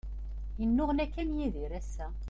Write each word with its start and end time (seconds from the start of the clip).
Yennuɣna 0.59 1.05
kan 1.13 1.35
Yidir 1.37 1.71
ass-a. 1.79 2.07